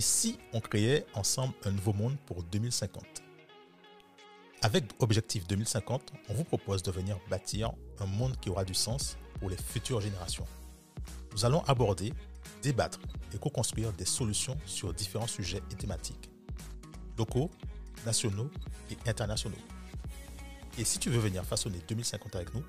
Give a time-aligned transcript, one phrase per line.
[0.00, 3.04] Et si on créait ensemble un nouveau monde pour 2050
[4.62, 9.18] Avec Objectif 2050, on vous propose de venir bâtir un monde qui aura du sens
[9.38, 10.46] pour les futures générations.
[11.32, 12.14] Nous allons aborder,
[12.62, 12.98] débattre
[13.34, 16.30] et co-construire des solutions sur différents sujets et thématiques,
[17.18, 17.50] locaux,
[18.06, 18.48] nationaux
[18.90, 19.62] et internationaux.
[20.78, 22.64] Et si tu veux venir façonner 2050 avec nous,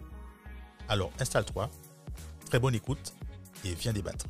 [0.90, 1.70] alors installe-toi,
[2.48, 3.13] très bonne écoute
[3.63, 4.26] et viens débattre.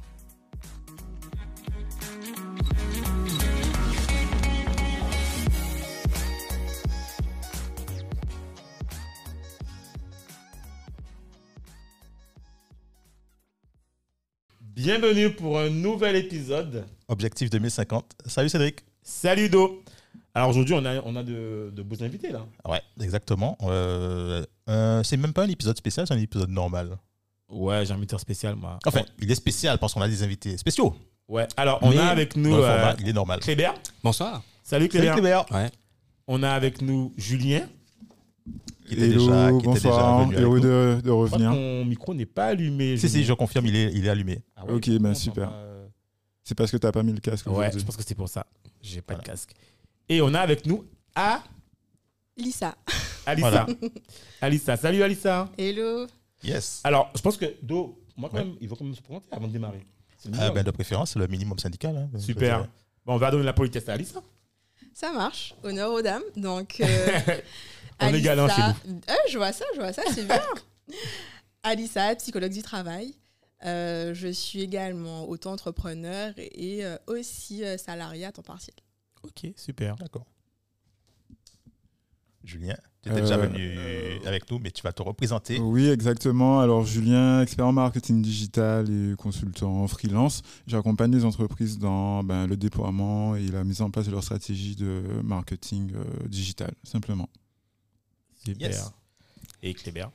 [14.84, 16.86] Bienvenue pour un nouvel épisode.
[17.08, 18.14] Objectif 2050.
[18.26, 18.80] Salut Cédric.
[19.04, 19.84] Salut Do.
[20.34, 22.48] Alors aujourd'hui, on a, on a de, de beaux invités là.
[22.68, 23.60] Ouais, exactement.
[23.62, 26.98] Euh, euh, c'est même pas un épisode spécial, c'est un épisode normal.
[27.48, 28.80] Ouais, j'ai un invité spécial moi.
[28.88, 30.96] Enfin, il est spécial parce qu'on a des invités spéciaux.
[31.28, 33.40] Ouais, alors on Mais a avec nous dans le euh, il est normal.
[33.40, 33.76] Clébert.
[34.04, 34.42] Bonsoir.
[34.64, 35.14] Salut Salut Clébert.
[35.14, 35.46] Clébert.
[35.52, 35.70] Ouais.
[36.26, 37.68] On a avec nous Julien.
[38.88, 40.64] Qui était Hello, déjà, qui était déjà bonsoir, venu avec heureux nous.
[40.66, 41.52] de, de Je crois que revenir.
[41.52, 42.98] ton micro n'est pas allumé.
[42.98, 44.42] Si, si, je confirme, il est, il est allumé.
[44.68, 45.50] Ah Ok, ben super.
[45.54, 45.88] euh,
[46.44, 47.48] C'est parce que t'as pas mis le casque.
[47.48, 48.46] Ouais, je pense que c'est pour ça.
[48.82, 49.32] J'ai pas de Voilà.
[49.34, 49.52] casque.
[50.10, 51.44] Et on a avec nous A-
[52.38, 52.76] Lisa.
[53.26, 53.50] Alissa.
[53.50, 53.68] Voilà.
[54.42, 54.78] Alissa.
[54.78, 55.50] Salut Alissa.
[55.58, 56.08] Hello.
[56.44, 56.82] Yes.
[56.84, 58.46] Alors, je pense que Do, moi quand Ouais.
[58.46, 59.86] même, il faut quand même se présenter avant de démarrer.
[60.40, 61.96] Ah, ben, de préférence, c'est le minimum syndical.
[61.98, 62.68] hein, Super.
[63.06, 64.22] Bon, on va donner la politesse à Alissa.
[64.94, 65.56] Ça marche.
[65.64, 66.24] Honneur aux dames.
[66.36, 67.20] Donc, euh,
[68.00, 70.42] On est galant chez Euh, je vois ça, je vois ça, c'est bien.
[71.64, 73.14] Alissa, psychologue du travail.
[73.66, 78.76] Euh, je suis également auto-entrepreneur et euh, aussi euh, salariée à temps partiel.
[79.24, 79.96] Ok, super.
[79.98, 80.26] D'accord.
[82.44, 85.60] Julien, tu étais déjà Euh, venu avec nous, mais tu vas te représenter.
[85.60, 86.60] Oui, exactement.
[86.60, 90.42] Alors, Julien, expert en marketing digital et consultant en freelance.
[90.66, 94.76] J'accompagne les entreprises dans ben, le déploiement et la mise en place de leur stratégie
[94.76, 97.30] de marketing euh, digital, simplement.
[98.44, 98.70] Super.
[98.70, 98.92] Yes.
[99.62, 100.10] Et Clébert.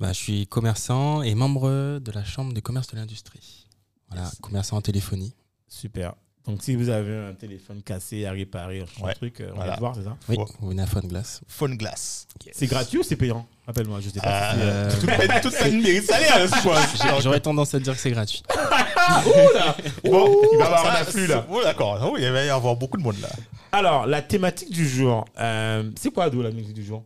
[0.00, 3.66] Bah, je suis commerçant et membre de la Chambre de commerce de l'industrie.
[4.10, 4.36] Voilà, Yes.
[4.40, 5.34] commerçant en téléphonie.
[5.68, 6.14] Super.
[6.46, 9.14] Donc, si vous avez un téléphone cassé à réparer, un Ouais.
[9.14, 9.70] truc, euh, on Voilà.
[9.72, 11.42] va te voir, c'est ça Oui, vous venez à Phone Glass.
[11.46, 12.26] Phone Glass.
[12.52, 13.46] C'est gratuit ou c'est payant?
[13.66, 14.52] Rappelle-moi, je sais pas.
[14.54, 17.22] si c'est, euh, Euh, Toute peine, mérite salaire, je pense.
[17.22, 18.42] J'aurais tendance à dire que c'est gratuit.
[20.04, 21.46] Bon, il va y avoir un afflux là.
[21.50, 21.98] Oh, d'accord.
[22.12, 23.28] Oh, il va y avoir beaucoup de monde là.
[23.72, 27.04] Alors, la thématique du jour, euh, c'est quoi, Do, la musique du jour?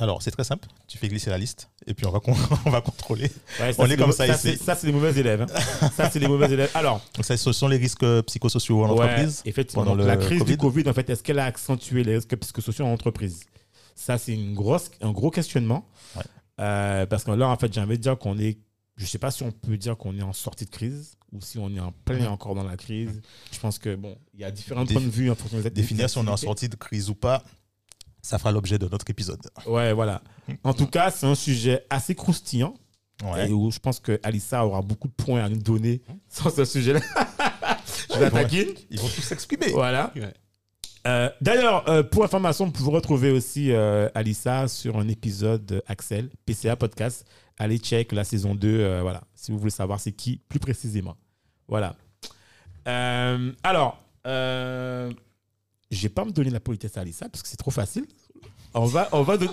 [0.00, 0.68] Alors, c'est très simple.
[0.86, 2.34] Tu fais glisser la liste et puis on va, con-
[2.66, 3.30] on va contrôler.
[3.60, 4.38] Ouais, On est comme ça ici.
[4.56, 5.42] c'est- Ça, c'est les mauvais élèves.
[5.42, 5.88] hein.
[5.96, 6.70] ça, c'est les mauvais élèves.
[6.74, 9.42] Alors, Donc, ça, ce sont les risques psychosociaux en ouais, entreprise.
[9.44, 12.16] effectivement, pendant donc, le la crise du Covid, en fait, est-ce qu'elle a accentué les
[12.16, 13.40] risques psychosociaux en entreprise?
[13.94, 15.84] Ça, c'est une grosse, un gros questionnement.
[16.16, 16.22] Ouais.
[16.60, 18.58] Euh, parce que là, en fait, j'ai envie de dire qu'on est,
[18.96, 21.58] je sais pas si on peut dire qu'on est en sortie de crise ou si
[21.58, 23.20] on est en plein encore dans la crise.
[23.52, 26.08] Je pense que, bon, il y a différents points de vue en fonction des Définir
[26.08, 26.46] si on est en activités.
[26.46, 27.42] sortie de crise ou pas,
[28.28, 29.40] ça fera l'objet de notre épisode.
[29.66, 30.20] Ouais, voilà.
[30.64, 32.74] En tout cas, c'est un sujet assez croustillant
[33.24, 33.48] Ouais.
[33.48, 36.64] et où je pense que Alissa aura beaucoup de points à nous donner sur ce
[36.64, 37.00] sujet-là.
[38.14, 38.30] je la Ouais.
[38.30, 38.68] taquine.
[38.90, 39.70] Ils vont tous s'exprimer.
[39.72, 40.12] Voilà.
[40.14, 40.32] Ouais.
[41.06, 45.82] Euh, D'ailleurs, euh, pour information, vous pouvez retrouver aussi euh, Alissa sur un épisode de
[45.86, 47.26] Axel, PCA Podcast.
[47.58, 51.16] Allez check la saison 2, euh, voilà, si vous voulez savoir c'est qui plus précisément.
[51.66, 51.96] Voilà.
[52.86, 55.10] Euh, alors, euh,
[55.90, 58.04] je vais pas me donner la politesse à Alissa parce que c'est trop facile.
[58.74, 59.48] On va, on va, de-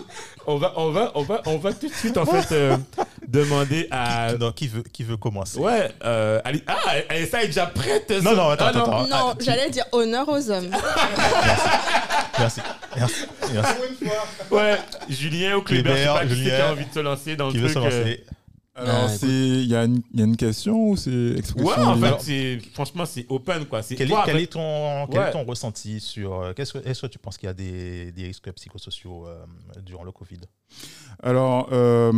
[0.46, 2.75] on va, on va, on va, on va tout de suite en fait euh,
[3.28, 4.34] demander à.
[4.34, 5.57] Qui, non, qui veut, qui veut commencer?
[5.57, 6.75] Ouais, euh, Ali- ah,
[7.09, 8.12] Alissa est déjà prête.
[8.22, 9.07] Non, non, attends, Ah, attends, attends.
[9.07, 10.69] non, ah, tu- j'allais dire honneur aux hommes.
[12.38, 12.62] Merci.
[12.97, 13.22] Merci.
[13.53, 13.73] Merci.
[14.52, 14.78] Ouais,
[15.09, 17.50] Julien ou Clébert, je sais pas qui qui Julien, a envie de se lancer dans
[17.52, 17.85] Qui le veut se truc.
[17.94, 18.25] euh, lancer
[18.78, 21.66] Alors, Ah, c'est il y, a une- il y a une question ou c'est expression
[21.72, 23.81] Ouais, en fait, c'est franchement, c'est open quoi.
[23.81, 25.30] C'est Quel est, toi, quel est ton, quel Ouais.
[25.30, 26.34] est ton ressenti sur.
[26.41, 29.46] euh, qu'est-ce que- Est-ce que tu penses qu'il y a des, des risques psychosociaux euh,
[29.85, 30.40] durant le Covid?
[31.23, 32.12] Alors, euh,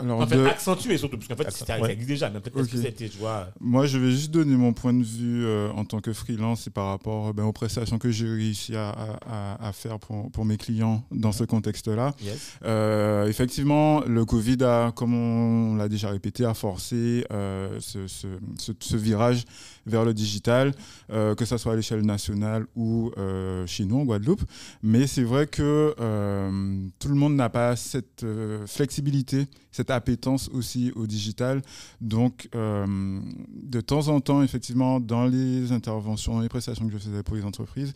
[0.00, 1.92] alors En fait, de- accentué surtout, parce qu'en fait, Accent- ça ouais.
[1.92, 3.48] existe déjà, mais peut-être que c'était, tu vois.
[3.60, 6.70] Moi, je vais juste donner mon point de vue euh, en tant que freelance et
[6.70, 9.18] par rapport euh, ben, aux prestations que j'ai réussi à, à-
[9.62, 12.14] à- à faire pour, pour mes clients dans ce contexte-là.
[12.22, 12.52] Yes.
[12.64, 18.26] Euh, effectivement, le Covid a, comme on l'a déjà répété, a forcé euh, ce, ce-
[18.58, 19.44] ce- ce virage
[19.86, 20.72] vers le digital,
[21.12, 24.42] euh, que ce soit à l'échelle nationale ou euh, chez nous en Guadeloupe.
[24.82, 30.48] Mais c'est vrai que euh, tout le monde n'a pas cette euh, flexibilité, cette appétence
[30.48, 31.62] aussi au digital.
[32.00, 33.20] Donc, euh,
[33.52, 37.44] de temps en temps, effectivement, dans les interventions, les prestations que je faisais pour les
[37.44, 37.92] entreprises,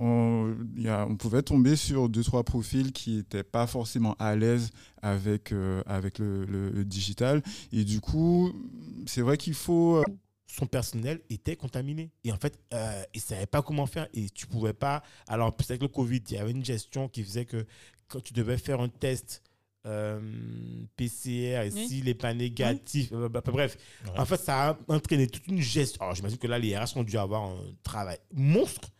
[0.00, 4.70] on, pouvait tomber sur deux, trois profils qui n'étaient pas forcément à l'aise
[5.02, 7.42] avec, euh, avec le, digital.
[7.72, 8.52] Et du coup,
[9.06, 10.02] c'est vrai qu'il faut...
[10.46, 12.10] son personnel était contaminé.
[12.24, 15.02] Et en fait, euh, il ne savait pas comment faire et tu pouvais pas.
[15.26, 17.66] Alors, peut-être le Covid, il y avait une gestion qui faisait que
[18.08, 19.42] quand tu devais faire un test
[19.86, 20.20] euh,
[20.96, 21.88] PCR et Oui.
[21.88, 23.76] s'il n'est pas négatif, euh, bah, bref,
[24.06, 24.18] Ouais.
[24.18, 26.02] en fait, ça a entraîné toute une gestion.
[26.02, 28.90] Alors, j'imagine que là, les RH ont dû avoir un travail monstre.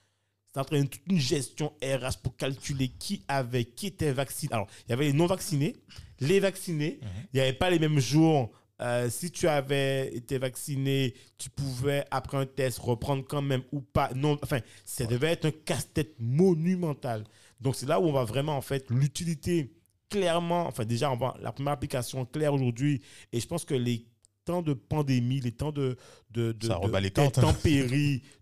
[0.54, 4.52] Ça a entraîné toute une gestion RH pour calculer qui avait, qui était vacciné.
[4.54, 5.76] Alors, il y avait les non-vaccinés,
[6.20, 7.00] les vaccinés.
[7.02, 7.08] Mhm.
[7.32, 8.50] Il n'y avait pas les mêmes jours.
[8.80, 13.80] Euh, si tu avais été vacciné, tu pouvais, après un test, reprendre quand même ou
[13.80, 14.10] pas.
[14.14, 17.24] Non, enfin, ça devait être un casse-tête monumental.
[17.60, 19.72] Donc, c'est là où on va vraiment, en fait, l'utilité
[20.08, 23.02] clairement, enfin, déjà, on va, la première application claire aujourd'hui,
[23.32, 24.06] et je pense que les
[24.48, 25.96] temps de pandémie, les temps de,
[26.30, 26.92] de, de, de-
[27.38, 27.42] hein.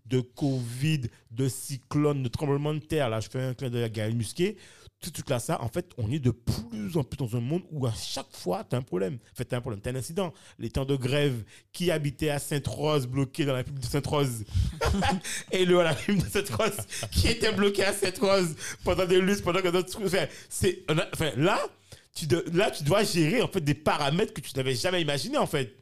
[0.05, 1.01] de Covid,
[1.31, 4.55] de cyclones, de tremblements de terre, là, je fais un clin d'œil à Gaël Musquet,
[5.01, 7.61] tout truc là, ça, en fait, on est de plus en plus dans un monde
[7.71, 9.15] où à chaque fois, tu as un problème.
[9.33, 10.33] En fait, tu as un problème, tu as un incident.
[10.57, 11.43] Les temps de grève,
[11.73, 14.45] qui habitait à Sainte-Rose, bloqué dans la pub de Sainte-Rose,
[15.51, 16.77] et le à la pub de Sainte-Rose,
[17.11, 19.99] qui était bloqué à Sainte-Rose pendant des luttes, pendant que d'autres.
[20.03, 20.83] Enfin, c'est,
[21.13, 21.59] enfin, là,
[22.15, 25.37] tu de- là, tu dois gérer en fait des paramètres que tu n'avais jamais imaginé
[25.37, 25.75] en fait.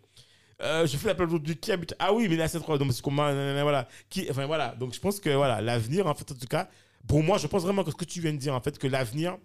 [0.62, 1.96] Euh, je fais l'appel aujourd'hui qui habite.
[2.00, 2.78] Ah oui, mais là, c'est trop.
[2.78, 3.88] Donc, c'est comment Voilà.
[4.10, 4.76] Qui, enfin, voilà.
[4.76, 6.70] Donc, je pense que voilà, l'avenir, en fait, en tout cas,
[7.08, 8.88] pour moi, je pense vraiment que ce que tu viens de dire, en fait, que
[8.88, 9.38] l'avenir,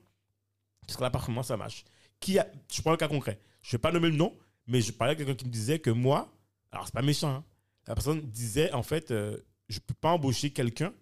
[0.86, 1.84] parce que là, par ça marche.
[2.20, 3.40] Qui a, je prends le cas concret.
[3.62, 4.36] Je ne vais pas nommer le nom,
[4.66, 6.32] mais je parlais à quelqu'un qui me disait que moi,
[6.70, 7.44] alors, c'est pas méchant, hein,
[7.88, 9.36] la personne disait, en fait, euh,
[9.68, 10.92] je ne peux pas embaucher quelqu'un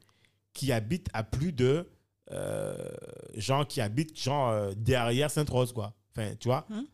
[0.54, 1.86] qui habite à plus de.
[2.30, 2.76] euh,
[3.36, 5.94] genre, qui habite, genre, euh, derrière Sainte-Rose, quoi.
[6.14, 6.86] Enfin, tu vois, Hum.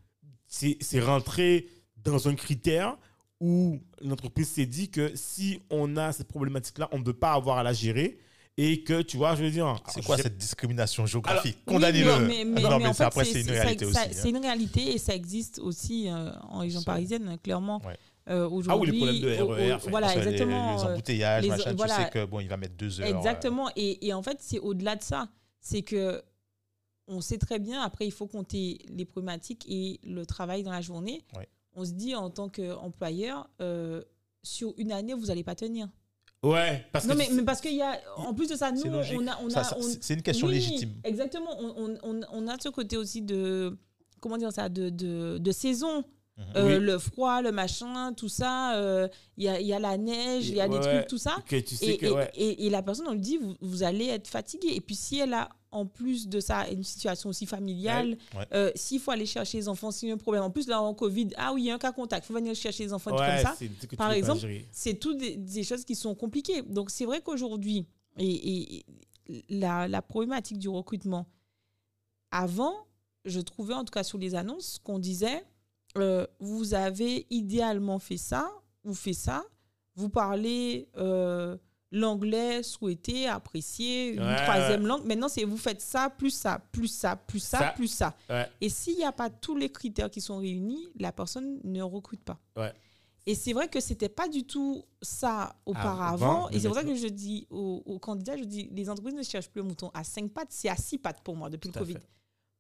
[0.46, 1.69] c'est c'est rentré
[2.04, 2.96] dans un critère
[3.40, 7.58] où l'entreprise s'est dit que si on a cette problématique-là, on ne peut pas avoir
[7.58, 8.18] à la gérer
[8.56, 9.76] et que, tu vois, je veux dire...
[9.88, 12.20] C'est quoi cette discrimination géographique Oui, Condamnez-le.
[12.20, 14.14] mais, mais- non, mais mais, en ça, fait, après, c'est une réalité ça- aussi.
[14.14, 14.30] C'est hein.
[14.30, 17.82] une réalité et ça existe aussi euh, en région parisienne, hein, clairement.
[17.84, 17.96] Ouais.
[18.30, 20.46] Euh, Ah oui, les problèmes de RER, enfin, voilà, Parce que les- euh,
[20.92, 21.96] embouteillages, les- machin, voilà.
[21.96, 23.08] tu sais que bon, il va mettre deux heures.
[23.08, 23.68] euh, Exactement.
[23.76, 25.28] Et, et en fait, c'est au-delà de ça.
[25.60, 26.22] C'est que
[27.06, 30.80] on sait très bien, après, il faut compter les problématiques et le travail dans la
[30.80, 31.22] journée.
[31.36, 31.48] Ouais.
[31.75, 34.03] On se dit, en tant qu'employeur, euh,
[34.43, 35.88] sur une année, vous n'allez pas tenir.
[36.43, 37.19] Ouais, parce non, que...
[37.19, 39.38] mais, mais parce qu'il y a, en plus de ça, nous, on a.
[39.43, 40.91] On a c'est- une question oui, légitime.
[41.03, 41.50] Exactement.
[41.59, 43.76] On, on- a ce côté aussi de.
[44.21, 46.05] Comment dire ça De, de, de saison.
[46.37, 46.44] Mhm.
[46.56, 46.85] Euh, Oui.
[46.85, 48.76] Le froid, le machin, tout ça.
[48.76, 51.37] euh, Il y, a, y a la neige, il y a des trucs, tout ça.
[51.47, 52.06] que tu sais Et, que...
[52.06, 52.31] et- ouais.
[52.35, 54.69] et- et la personne, on lui dit, vous, vous allez être fatigué.
[54.75, 58.47] Et puis, si elle a, en plus de ça, une situation aussi familiale, Ouais, ouais.
[58.55, 60.43] euh, s'il faut aller chercher les enfants, s'il y a un problème.
[60.44, 62.35] En plus, là, en Covid, ah oui, il y a un cas contact, il faut
[62.35, 63.97] venir chercher les enfants, Ouais, comme ça.
[63.97, 64.47] Par exemple.
[64.73, 66.62] C'est toutes des, des choses qui sont compliquées.
[66.62, 67.87] Donc, c'est vrai qu'aujourd'hui,
[68.19, 68.85] et,
[69.49, 71.26] la, la problématique du recrutement,
[72.31, 72.75] avant,
[73.25, 75.44] je trouvais, en tout cas sur les annonces, qu'on disait,
[75.97, 78.50] euh, vous avez idéalement fait ça,
[78.85, 79.44] vous faites ça,
[79.97, 81.56] vous parlez euh,
[81.94, 85.05] l'anglais souhaité, apprécié, une Ouais, troisième langue.
[85.06, 87.70] Maintenant, c'est vous faites ça, plus ça, plus ça, plus ça, Ça.
[87.70, 88.14] plus ça.
[88.29, 88.46] Ouais.
[88.61, 92.23] Et s'il n'y a pas tous les critères qui sont réunis, la personne ne recrute
[92.23, 92.38] pas.
[93.26, 96.46] Et c'est vrai que c'était pas du tout ça auparavant.
[96.46, 99.14] Avant, et c'est pour ça que je dis aux, aux candidats, je dis, les entreprises
[99.14, 101.71] ne cherchent plus le mouton à cinq pattes, c'est à six pattes pour moi depuis
[101.71, 101.95] Tout le Covid.
[101.95, 102.09] fait.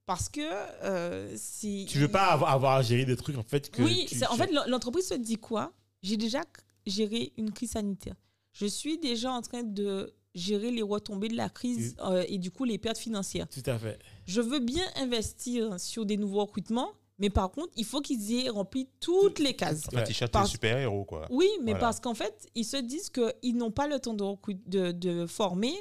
[0.06, 3.70] Parce que euh, si Tu veux pas avoir, avoir à gérer des trucs, en fait,
[3.70, 3.82] que...
[3.82, 5.72] oui, tu- en tu- fait, l'en- l'entreprise se dit quoi?
[6.02, 6.40] J'ai déjà
[6.86, 8.14] géré une crise sanitaire.
[8.54, 12.50] Je suis déjà en train de gérer les retombées de la crise euh, et du
[12.50, 13.46] coup les pertes financières.
[13.48, 13.98] Tout à fait.
[14.26, 18.48] Je veux bien investir sur des nouveaux recrutements, mais par contre, il faut qu'ils aient
[18.48, 19.86] rempli toutes les cases.
[19.88, 20.04] En fait, Ouais.
[20.08, 21.26] ils cherchent Parce- super-héros, quoi.
[21.30, 21.78] Oui, mais Voilà.
[21.80, 24.24] parce qu'en fait, ils se disent qu'ils n'ont pas le temps de,
[24.66, 25.74] de, de former.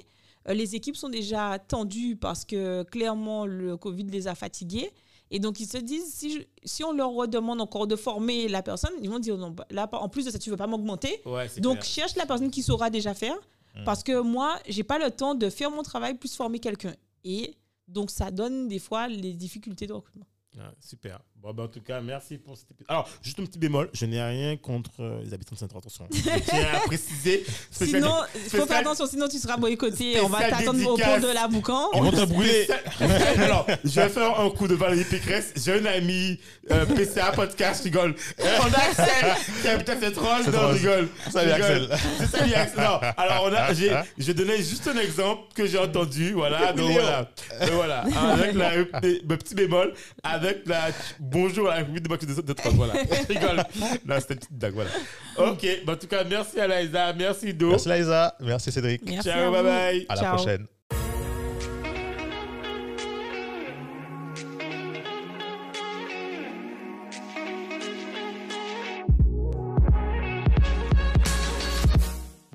[0.50, 4.92] Euh, Les équipes sont déjà tendues parce que clairement, le Covid les a fatigués.
[5.36, 8.62] Et donc, ils se disent, si, je- si on leur redemande encore de former la
[8.62, 10.68] personne, ils vont dire, non, bah, là, en plus de ça, tu ne veux pas
[10.68, 11.22] m'augmenter.
[11.25, 11.84] Ouais, Donc, clair.
[11.86, 13.36] cherche la personne qui saura déjà faire.
[13.75, 13.84] Mm.
[13.84, 16.94] Parce que moi, j'ai pas le temps de faire mon travail plus former quelqu'un.
[17.24, 17.56] Et
[17.88, 20.28] donc, ça donne des fois les difficultés de recrutement.
[20.60, 21.19] Ah, super.
[21.41, 22.86] Bon, ben, en tout cas, merci pour cet épisode.
[22.89, 26.07] Alors, juste un petit bémol, je n'ai rien contre euh, les habitants de saint attention.
[26.13, 27.43] Je tiens à préciser.
[27.72, 30.22] spécial- Sinon, il faut faire attention, sinon tu seras boycotté.
[30.22, 31.89] On va t'attendre au pont de la Boucan.
[31.95, 32.67] Ils vont te brûler.
[33.38, 35.53] Alors, je vais faire un coup de Valérie Pécresse.
[35.57, 36.39] J'ai un ami
[36.72, 38.15] euh, PCA podcast, je rigole.
[38.39, 40.48] On a Axel qui habite à cette rose.
[40.48, 41.10] Non, rigole.
[41.31, 41.51] Salut.
[41.51, 41.89] Axel.
[42.19, 42.83] C'est salut Axel.
[42.83, 46.31] Non, alors on a, j'ai, je donnais juste un exemple que j'ai entendu.
[46.33, 47.29] Voilà, donc voilà.
[47.62, 48.05] Euh, voilà.
[48.31, 49.93] Avec la, le petit bémol,
[50.24, 50.88] avec la
[51.20, 52.76] bonjour à la République démocratique de, de Trump.
[52.76, 52.94] Voilà.
[53.04, 53.64] Je rigole.
[54.06, 54.74] Non, c'était une petite blague.
[54.74, 54.90] Voilà.
[55.38, 55.66] Ok.
[55.86, 57.14] bah, en tout cas, merci à Laïsa.
[57.14, 57.70] Merci Do.
[57.70, 58.36] Merci, Liza.
[58.40, 59.02] Merci, Cédric.
[59.06, 59.68] Merci Ciao, à bye vous.
[59.68, 60.06] bye.
[60.10, 60.36] À la Ciao.
[60.36, 60.68] prochaine.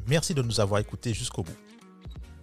[0.06, 1.52] Merci de nous avoir écoutés jusqu'au bout.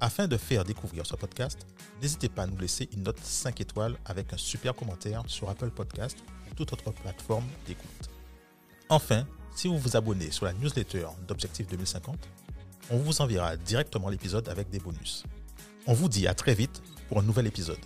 [0.01, 1.65] Afin de faire découvrir ce podcast,
[2.01, 5.69] n'hésitez pas à nous laisser une note 5 étoiles avec un super commentaire sur Apple
[5.69, 6.17] Podcast
[6.51, 8.09] ou toute autre plateforme d'écoute.
[8.89, 9.25] Enfin,
[9.55, 12.17] si vous vous abonnez sur la newsletter d'Objectif 2050,
[12.91, 15.23] on vous enverra directement l'épisode avec des bonus.
[15.87, 17.79] On vous dit à très vite pour un nouvel épisode.